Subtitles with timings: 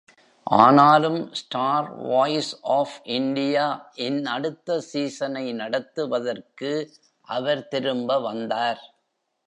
[0.47, 3.67] ஆனாலும், "Star Voice of India"
[3.97, 6.73] -இன் அடுத்த சீசனை நடத்துவதற்கு
[7.27, 8.81] அவர் திரும்ப வந்தார்.